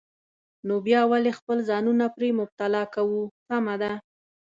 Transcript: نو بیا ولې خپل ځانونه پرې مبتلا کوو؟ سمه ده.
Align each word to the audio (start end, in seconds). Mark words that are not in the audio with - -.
نو 0.67 0.75
بیا 0.87 1.01
ولې 1.11 1.31
خپل 1.39 1.57
ځانونه 1.69 2.05
پرې 2.15 2.29
مبتلا 2.39 2.83
کوو؟ 2.95 3.21
سمه 3.47 3.75
ده. 3.81 3.93